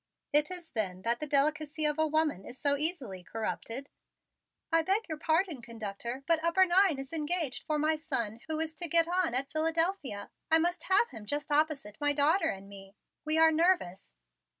It 0.33 0.49
is 0.49 0.71
then 0.71 1.03
that 1.03 1.19
the 1.19 1.27
delicacy 1.27 1.85
of 1.85 1.99
a 1.99 2.07
woman 2.07 2.43
is 2.43 2.57
so 2.57 2.75
easily 2.75 3.21
corrupted? 3.23 3.87
"I 4.71 4.81
beg 4.81 5.07
your 5.07 5.19
pardon, 5.19 5.61
conductor, 5.61 6.23
but 6.25 6.43
upper 6.43 6.65
nine 6.65 6.97
is 6.97 7.13
engaged 7.13 7.61
for 7.67 7.77
my 7.77 7.97
son 7.97 8.39
who 8.47 8.59
is 8.59 8.73
to 8.77 8.87
get 8.89 9.07
on 9.07 9.35
at 9.35 9.51
Philadelphia. 9.51 10.31
I 10.49 10.57
must 10.57 10.85
have 10.85 11.09
him 11.09 11.27
just 11.27 11.51
opposite 11.51 11.97
my 12.01 12.13
daughter 12.13 12.49
and 12.49 12.67
me. 12.67 12.95
We 13.25 13.37
are 13.37 13.51
nervous." 13.51 14.17